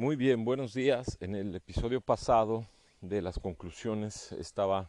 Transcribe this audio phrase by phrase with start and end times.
[0.00, 1.18] Muy bien, buenos días.
[1.20, 2.64] En el episodio pasado
[3.00, 4.88] de las conclusiones estaba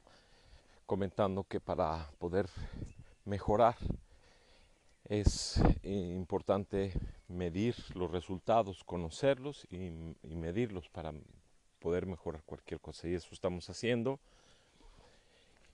[0.85, 2.47] comentando que para poder
[3.25, 3.75] mejorar
[5.05, 6.93] es importante
[7.27, 9.89] medir los resultados, conocerlos y,
[10.35, 11.11] medirlos para
[11.79, 13.07] poder mejorar cualquier cosa.
[13.07, 14.19] Y eso estamos haciendo.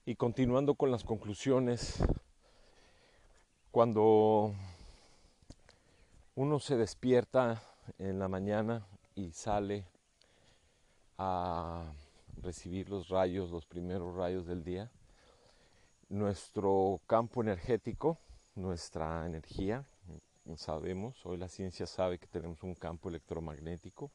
[0.06, 2.02] Y continuando con las conclusiones,
[3.70, 4.54] cuando
[6.36, 7.62] uno se despierta
[8.00, 9.86] en la mañana y sale
[11.18, 11.94] a
[12.42, 14.92] recibir los rayos, los primeros rayos del día,
[16.10, 18.18] nuestro campo energético,
[18.56, 19.86] nuestra energía,
[20.58, 24.12] sabemos, hoy la ciencia sabe que tenemos un campo electromagnético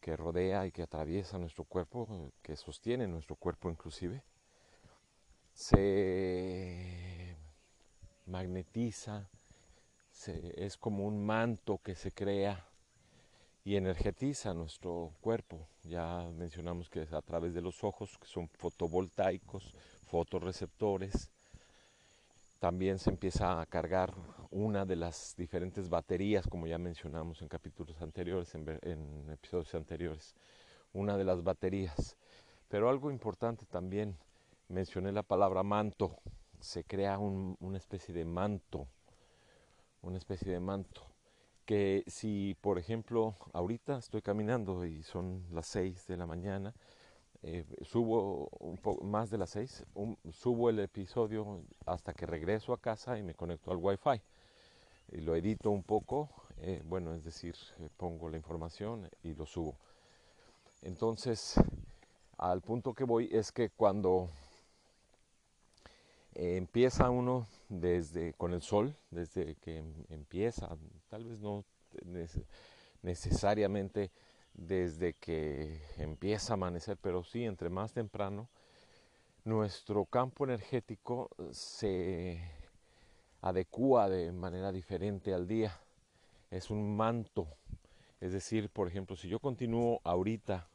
[0.00, 4.22] que rodea y que atraviesa nuestro cuerpo, que sostiene nuestro cuerpo inclusive,
[5.54, 7.36] se
[8.26, 9.28] magnetiza,
[10.26, 12.64] es como un manto que se crea
[13.64, 15.66] y energetiza nuestro cuerpo.
[15.84, 19.74] Ya mencionamos que es a través de los ojos, que son fotovoltaicos,
[20.06, 21.30] fotoreceptores.
[22.60, 24.14] También se empieza a cargar
[24.50, 30.34] una de las diferentes baterías, como ya mencionamos en capítulos anteriores, en, episodios anteriores,
[30.92, 32.16] una de las baterías.
[32.68, 34.16] Pero algo importante también,
[34.68, 36.16] mencioné la palabra manto,
[36.60, 38.88] se crea una especie de manto,
[40.02, 41.08] una especie de manto
[41.68, 46.72] que si, por ejemplo, ahorita estoy caminando y son las 6 de la mañana,
[47.42, 48.48] eh, subo
[49.02, 49.84] más de las 6,
[50.32, 54.22] subo el episodio hasta que regreso a casa y me conecto al Wi-Fi.
[55.12, 56.30] Y lo edito un poco,
[56.62, 59.76] eh, bueno, es decir, eh, pongo la información y lo subo.
[60.80, 61.56] Entonces,
[62.38, 64.30] al punto que voy es que cuando
[66.38, 70.68] empieza uno desde con el sol, desde que em, empieza,
[71.08, 71.64] tal vez no
[73.02, 74.12] necesariamente
[74.54, 78.48] desde que empieza a amanecer, pero sí entre más temprano,
[79.44, 82.40] nuestro campo energético se
[83.40, 85.76] adecua de manera diferente al día.
[86.50, 87.48] Es un manto.
[88.20, 90.68] Es decir, por ejemplo, si yo continúo ahorita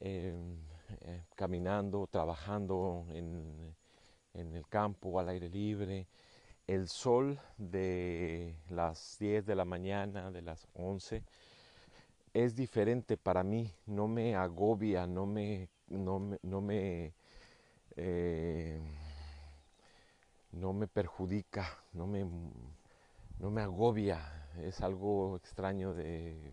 [0.00, 0.56] em,
[1.00, 3.74] eh, caminando, trabajando en,
[4.34, 6.06] en el campo, al aire libre,
[6.66, 11.22] el sol de las 10 de la mañana, de las 11,
[12.32, 17.14] es diferente para mí, no me agobia, no me, no me, no me,
[17.96, 18.80] eh,
[20.52, 22.24] no me perjudica, no me,
[23.38, 26.52] no me agobia, es algo extraño de,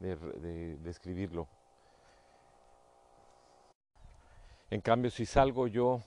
[0.00, 1.46] de describirlo.
[4.70, 6.02] En cambio, si salgo yo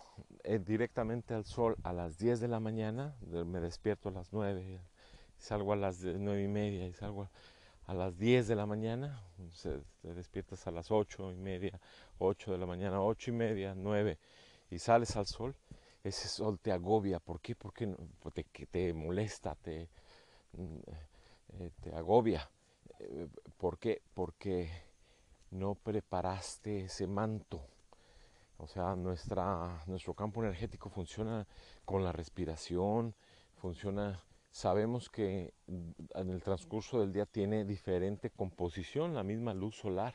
[0.65, 4.81] directamente al sol a las 10 de la mañana, me despierto a las 9,
[5.37, 7.29] salgo a las 9 y media y salgo
[7.85, 9.21] a las 10 de la mañana,
[10.01, 11.79] te despiertas a las 8 y media,
[12.17, 14.17] 8 de la mañana, 8 y media, 9
[14.69, 15.55] y sales al sol,
[16.03, 17.19] ese sol te agobia.
[17.19, 17.55] ¿Por qué?
[17.55, 17.95] Porque
[18.33, 19.89] te, te molesta, te,
[20.53, 20.77] mm,
[21.59, 22.49] eh, te agobia.
[22.99, 23.27] Eh,
[23.57, 24.01] ¿Por qué?
[24.13, 24.69] Porque
[25.51, 27.67] no preparaste ese manto
[28.57, 31.47] o sea, nuestra, nuestro campo energético funciona
[31.85, 33.15] con la respiración,
[33.55, 40.13] funciona, sabemos que en el transcurso del día tiene diferente composición, la misma luz solar.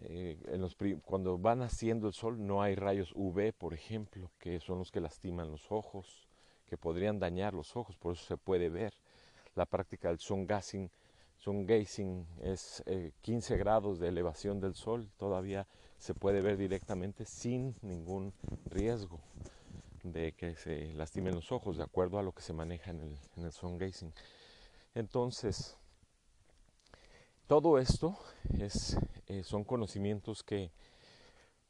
[0.00, 4.60] Eh, en los, cuando va naciendo el sol no hay rayos UV, por ejemplo, que
[4.60, 6.28] son los que lastiman los ojos,
[6.66, 8.94] que podrían dañar los ojos, por eso se puede ver.
[9.54, 10.90] La práctica del sun gazing,
[11.38, 12.82] sun gazing es
[13.22, 15.66] 15 eh, grados de elevación del sol, todavía
[15.96, 18.32] se puede ver directamente sin ningún
[18.66, 19.20] riesgo
[20.02, 23.18] de que se lastimen los ojos, de acuerdo a lo que se maneja en el,
[23.36, 24.12] en el.
[24.94, 25.76] Entonces,
[27.46, 28.18] todo esto
[28.58, 30.70] es, eh, son conocimientos que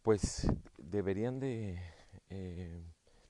[0.03, 1.79] pues deberían de
[2.31, 2.81] eh,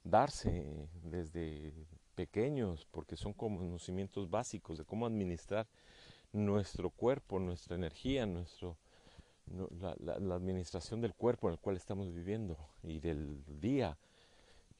[0.05, 1.73] darse desde
[2.15, 5.69] pequeños, porque son conocimientos básicos de cómo administrar
[6.33, 8.77] nuestro cuerpo, nuestra energía, nuestro,
[9.81, 13.97] la, administración del cuerpo en el cual estamos viviendo y del día.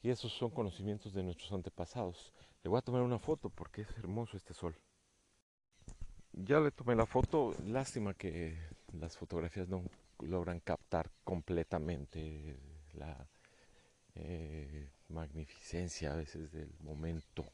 [0.01, 2.33] Y esos son conocimientos de nuestros antepasados.
[2.63, 4.75] Le voy a tomar una foto porque es hermoso este sol.
[6.31, 8.57] Ya le tomé la foto, lástima que
[8.93, 9.83] las fotografías no
[10.19, 12.57] logran captar completamente
[12.93, 13.27] la
[14.15, 17.45] eh, magnificencia a veces del momento.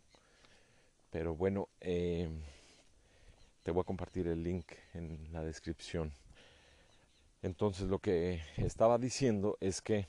[1.09, 2.29] Pero bueno, eh,
[3.65, 6.13] te voy a compartir el link en la descripción.
[7.41, 10.07] Entonces lo que estaba diciendo es que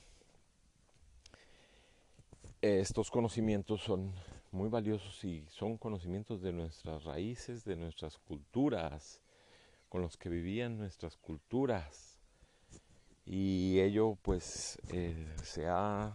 [2.60, 4.12] estos conocimientos son
[4.52, 9.22] muy valiosos y son conocimientos de nuestras raíces, de nuestras culturas,
[9.88, 12.18] con los que vivían nuestras culturas.
[13.24, 16.14] Y ello pues eh, se ha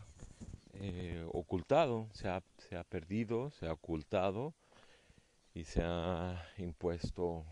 [0.75, 4.53] eh, ocultado, se ha, se ha perdido, se ha ocultado
[5.53, 7.45] y se ha impuesto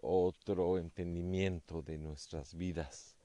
[0.00, 3.16] otro entendimiento de nuestras vidas.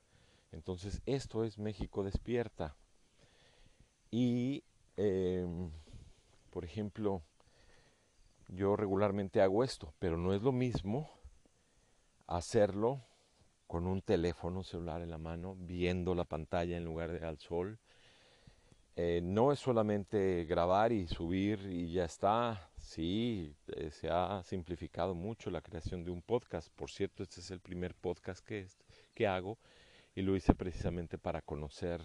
[0.52, 2.76] Entonces esto es México despierta.
[4.12, 4.64] Y,
[4.98, 5.70] em,
[6.50, 7.22] por ejemplo,
[8.48, 11.10] yo regularmente hago esto, pero no es lo mismo
[12.26, 13.02] hacerlo
[13.68, 17.78] con un teléfono celular en la mano, viendo la pantalla en lugar de al sol.
[19.02, 22.70] Eh, no es solamente grabar y subir y ya está.
[22.76, 26.70] Sí, eh, se ha simplificado mucho la creación de un podcast.
[26.76, 28.68] Por cierto, este es el primer podcast que,
[29.16, 29.58] que hago
[30.16, 32.02] y lo hice precisamente para conocer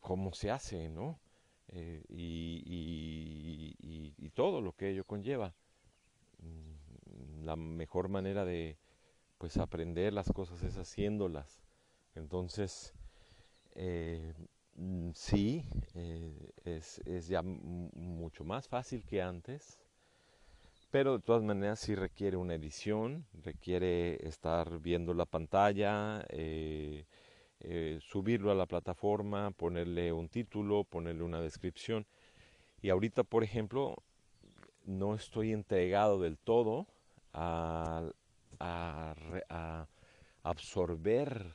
[0.00, 1.20] cómo se hace, ¿no?
[1.68, 3.76] Eh, y,
[4.18, 5.54] y, todo lo que ello conlleva.
[6.40, 8.76] Mm, la mejor manera de
[9.38, 11.62] pues aprender las cosas es haciéndolas.
[12.16, 12.92] Entonces,
[13.80, 14.34] eh,
[15.14, 15.64] sí,
[15.94, 19.78] eh, es, es, ya mucho más fácil que antes,
[20.90, 27.04] pero de todas maneras sí requiere una edición, requiere estar viendo la pantalla, eh,
[27.60, 32.06] eh, subirlo a la plataforma, ponerle un título, ponerle una descripción.
[32.80, 33.96] Y ahorita, por ejemplo,
[34.86, 36.86] no estoy entregado del todo
[37.32, 38.10] a,
[40.42, 41.54] absorber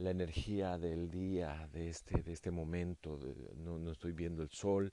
[0.00, 3.18] la energía del día, de este, de este momento,
[3.56, 4.92] no, estoy viendo el sol,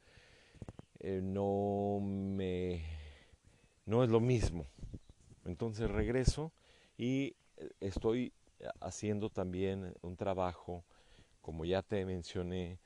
[0.99, 2.83] eh, no me
[3.85, 4.67] no es lo mismo.
[5.45, 6.51] Entonces regreso
[6.97, 8.33] y eh, estoy
[8.81, 10.83] haciendo también un trabajo,
[11.41, 12.79] como ya te mencioné,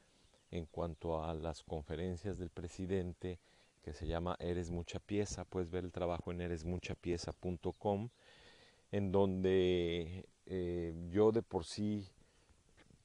[0.51, 3.39] en cuanto a las conferencias del presidente,
[3.83, 5.45] que se llama Eres Mucha Pieza.
[5.45, 8.09] Puedes ver el trabajo en eresmuchapieza.com,
[8.91, 12.05] en donde eh, yo de por sí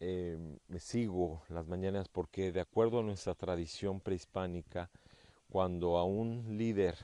[0.01, 4.91] eh, me sigo las mañanas porque de acuerdo a nuestra tradición prehispánica,
[5.49, 6.97] cuando a un líder,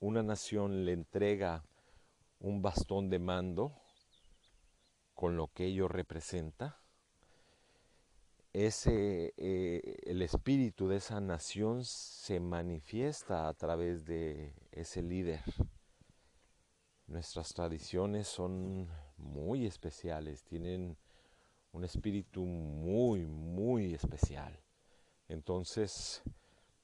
[0.00, 1.64] una nación le entrega
[2.40, 3.72] un bastón de mando,
[5.14, 6.78] con lo que ello representa,
[8.52, 15.40] ese, eh, el espíritu de esa nación se manifiesta a través de ese líder.
[17.06, 20.96] Nuestras tradiciones son muy especiales, tienen
[21.72, 24.58] un espíritu muy, muy especial.
[25.28, 26.22] Entonces,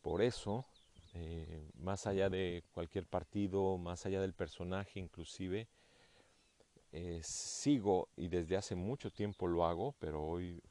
[0.02, 0.66] por eso,
[1.14, 5.68] eh, más allá de cualquier partido, más allá del personaje inclusive,
[6.92, 10.62] eh, sigo y desde hace mucho tiempo lo hago, pero hoy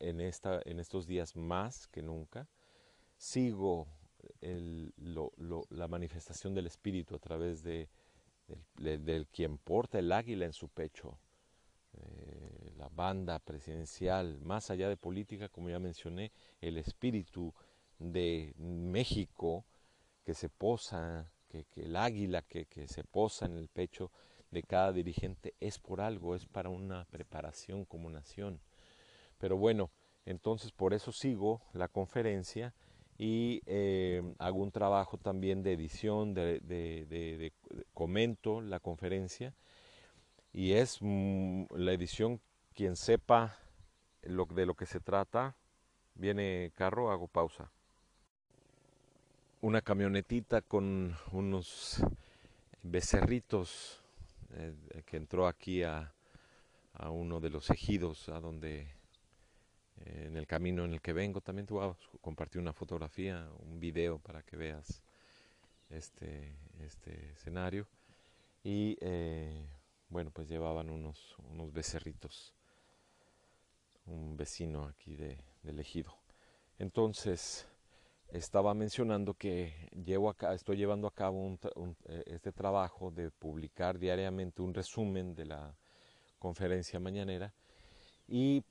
[0.00, 2.48] en, esta, en estos días más que nunca,
[3.16, 3.86] sigo
[4.40, 7.88] la manifestación del Espíritu a través de,
[8.76, 11.18] del, quien porta el águila en su pecho,
[11.92, 17.54] eh, la banda presidencial, más allá de política, como ya mencioné, el Espíritu
[17.98, 19.64] de México
[20.24, 24.10] que se posa, que, el águila que, que se posa en el pecho
[24.50, 28.60] de cada dirigente es por algo, es para una preparación como nación.
[29.38, 29.90] Pero bueno,
[30.26, 32.74] entonces por eso sigo la conferencia
[33.22, 37.52] y eh, hago un trabajo también de edición, de,
[37.92, 39.52] comento la conferencia
[40.54, 42.40] y es mm, la edición
[42.72, 43.58] quien sepa
[44.22, 45.54] de lo que se trata.
[46.14, 47.70] Viene carro, hago pausa.
[49.60, 52.02] Una camionetita con unos
[52.82, 54.00] becerritos
[54.54, 54.72] eh,
[55.04, 56.14] que entró aquí a,
[56.94, 58.88] a, uno de los ejidos, a donde
[60.04, 63.78] en el camino en el que vengo, también te voy a compartir una fotografía, un
[63.78, 65.02] video para que veas
[65.90, 67.86] este, este escenario.
[68.62, 69.66] Y eh,
[70.08, 72.54] bueno, pues llevaban unos, unos becerritos,
[74.06, 76.16] un vecino aquí de, del ejido.
[76.78, 77.66] Entonces,
[78.32, 81.58] estaba mencionando que llevo acá, estoy llevando a cabo
[82.06, 85.74] eh, este trabajo de publicar diariamente un resumen de la
[86.38, 87.52] conferencia mañanera
[88.28, 88.62] y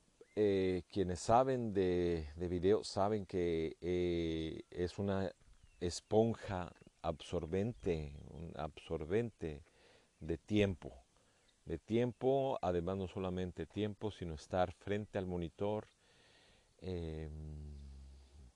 [0.42, 5.30] eh, quienes saben de, de, video saben que eh, es una
[5.82, 9.66] esponja absorbente, un absorbente
[10.22, 10.94] de tiempo,
[11.66, 15.90] de tiempo, además no solamente tiempo, sino estar frente al monitor,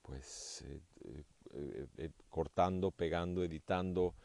[0.04, 0.64] pues
[1.04, 1.26] eh,
[1.98, 4.16] eh, cortando, pegando, editando,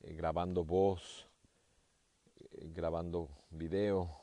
[0.00, 1.26] grabando voz,
[2.72, 4.22] grabando video,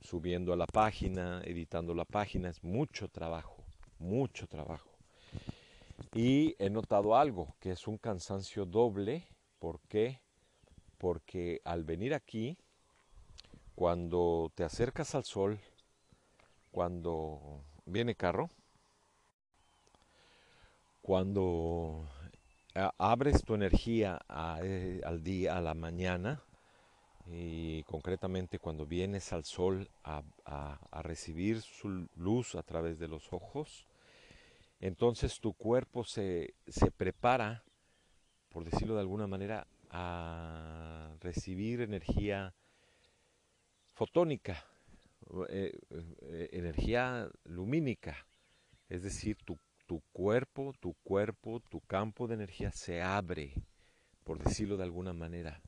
[0.00, 3.64] subiendo a la página, editando la página, es mucho trabajo,
[3.98, 4.90] mucho trabajo.
[6.14, 9.26] Y he notado algo, que es un cansancio doble
[9.62, 10.18] ¿Por qué?
[10.98, 12.58] Porque al venir aquí,
[13.76, 15.60] cuando te acercas al sol,
[16.72, 18.50] cuando viene carro,
[21.00, 22.08] cuando
[22.98, 24.20] abres tu energía
[24.64, 26.42] eh, al día, a la mañana,
[27.30, 30.22] y concretamente cuando vienes al sol a,
[31.02, 33.86] recibir su luz a través de los ojos,
[34.80, 37.64] entonces tu cuerpo se, se prepara,
[38.48, 42.54] por decirlo de alguna manera, a recibir energía
[43.92, 44.64] fotónica,
[45.48, 45.78] eh,
[46.22, 48.26] eh, energía lumínica,
[48.88, 53.54] es decir, tu, tu cuerpo, tu cuerpo, tu campo de energía se abre,
[54.24, 55.62] por decirlo de alguna manera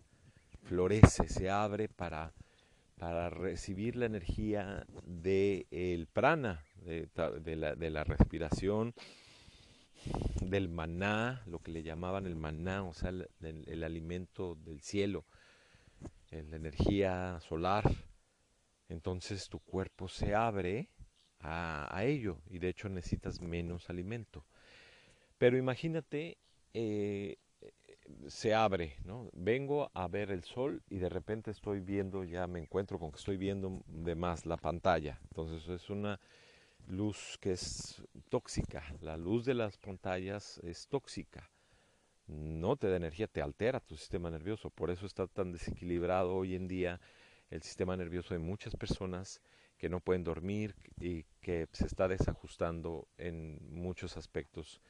[0.64, 2.32] florece, se abre para,
[2.98, 7.08] para recibir la energía del prana, de,
[7.56, 8.94] la, de, la, respiración,
[10.40, 15.26] del maná, lo que le llamaban el maná, o sea, el, alimento del cielo,
[16.30, 17.84] la energía solar.
[18.88, 20.90] Entonces tu cuerpo se abre
[21.40, 24.46] a, ello y de hecho necesitas menos alimento.
[25.38, 26.38] Pero imagínate
[26.72, 27.36] eh,
[28.28, 29.30] se abre, ¿no?
[29.32, 33.18] Vengo a ver el sol y de repente estoy viendo, ya me encuentro con que
[33.18, 35.18] estoy viendo de más la pantalla.
[35.24, 36.20] Entonces es una
[36.86, 38.84] luz que es tóxica.
[39.00, 41.50] La luz de las pantallas es tóxica.
[42.26, 44.70] No te da energía, te altera tu sistema nervioso.
[44.70, 47.00] Por eso está tan desequilibrado hoy en día
[47.50, 49.40] el sistema nervioso de muchas personas
[49.76, 54.80] que no pueden dormir y que se está desajustando en muchos aspectos,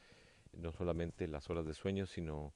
[0.53, 2.55] no solamente las horas de sueño, sino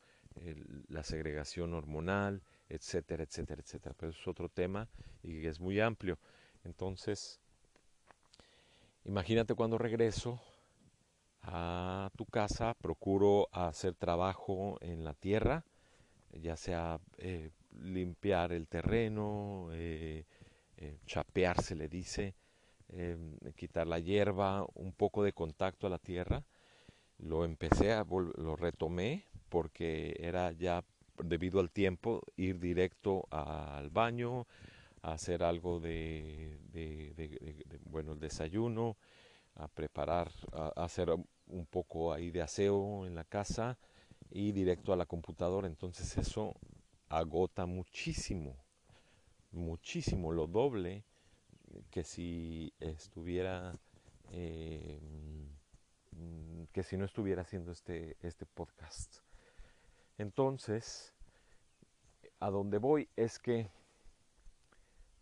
[0.89, 3.95] la segregación hormonal, etcétera, etcétera, etcétera.
[3.99, 4.89] Pero es otro tema
[5.23, 6.19] y es muy amplio.
[6.65, 7.41] Entonces,
[9.05, 10.41] imagínate cuando regreso
[11.43, 15.65] a tu casa, procuro hacer trabajo en la tierra,
[16.33, 20.27] ya sea eh, limpiar el terreno, eh,
[20.77, 22.35] eh, chapear se le dice,
[22.89, 26.45] em, quitar la hierba, un poco de contacto a la tierra.
[27.19, 30.85] Lo empecé, a lo retomé porque era ya
[31.23, 34.47] debido al tiempo ir directo al baño,
[35.03, 36.59] a hacer algo de,
[37.85, 38.97] bueno, el desayuno,
[39.55, 43.79] a preparar, a, hacer un poco ahí de aseo en la casa
[44.31, 45.67] y directo a la computadora.
[45.67, 46.55] Entonces eso
[47.09, 48.57] agota muchísimo,
[49.53, 51.05] muchísimo, lo doble
[51.91, 53.73] que si estuviera,
[54.33, 55.01] eh,
[56.73, 59.28] que si no estuviera haciendo este, este podcast.
[60.19, 61.15] Entonces,
[62.41, 63.71] a donde voy es que,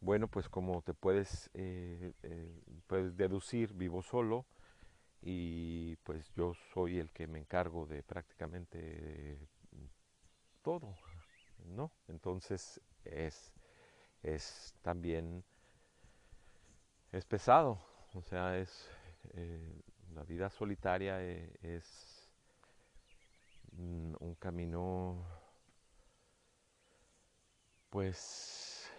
[0.01, 4.47] bueno, pues como te puedes, eh, eh, puedes deducir, vivo solo
[5.23, 9.39] y pues yo soy el que me encargo de prácticamente
[10.63, 10.95] todo,
[11.65, 11.93] ¿no?
[12.09, 13.53] Entonces es,
[14.23, 15.45] es también,
[17.13, 17.79] es pesado,
[18.15, 18.89] o sea, es,
[19.35, 19.83] eh,
[20.15, 22.16] la vida solitaria es
[23.79, 25.25] un camino
[27.91, 28.91] pues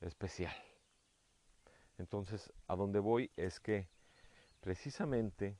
[0.00, 0.54] especial.
[1.98, 3.88] Entonces, a donde voy es que
[4.60, 5.58] precisamente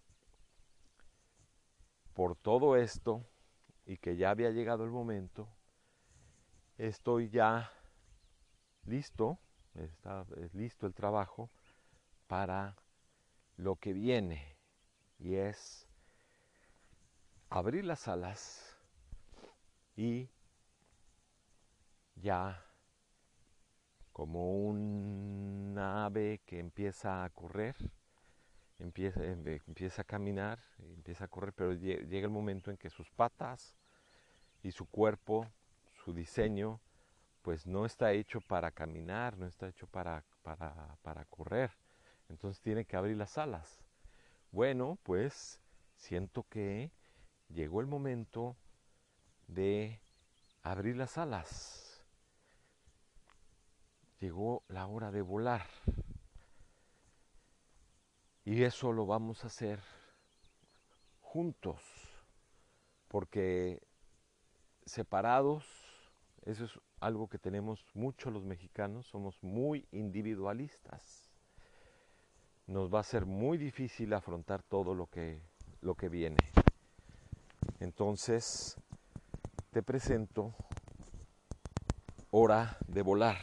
[2.12, 3.26] por todo esto
[3.84, 5.48] y que ya había llegado el momento,
[6.78, 7.70] estoy ya
[8.84, 9.38] listo,
[9.74, 11.50] está listo el trabajo
[12.26, 12.76] para
[13.56, 14.56] lo que viene
[15.18, 15.85] y es
[17.48, 18.76] abrir las alas
[19.96, 20.28] y
[22.16, 22.62] ya
[24.12, 27.76] como un ave que empieza a correr,
[28.78, 33.10] empieza, em, empieza a caminar, empieza a correr, pero llega el momento en que sus
[33.10, 33.74] patas
[34.62, 35.46] y su cuerpo,
[36.04, 36.80] su diseño,
[37.42, 41.70] pues no está hecho para caminar, no está hecho para, para, para correr.
[42.28, 43.84] Entonces tiene que abrir las alas.
[44.50, 45.60] Bueno, pues
[45.94, 46.90] siento que
[47.48, 48.56] llegó el momento
[49.48, 50.00] de
[50.62, 52.04] abrir las alas.
[54.20, 55.66] Llegó la hora de volar.
[58.44, 59.80] Y eso lo vamos a hacer
[61.20, 61.82] juntos,
[63.08, 63.82] porque
[64.84, 65.66] separados,
[66.44, 71.28] eso es algo que tenemos mucho los mexicanos, somos muy individualistas.
[72.66, 75.42] Nos va a ser muy difícil afrontar todo lo que,
[75.80, 76.38] lo que viene.
[77.80, 78.76] Entonces,
[79.70, 80.54] te presento
[82.30, 83.38] Hora de volar,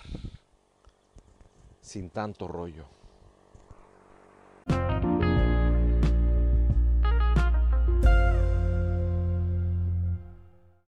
[1.82, 2.86] sin tanto rollo.